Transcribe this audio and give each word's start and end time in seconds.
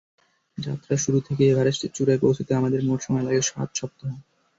যাত্রা 0.57 0.95
শুরু 0.97 1.19
থেকে 1.19 1.43
এভারেস্টের 1.45 1.91
চূড়ায় 1.93 2.21
পৌঁছাতে 2.21 2.51
আমাদের 2.55 2.81
মোট 2.83 2.99
সময় 3.01 3.25
লাগে 3.27 3.41
সাত 3.43 3.69
সপ্তাহ। 3.75 4.11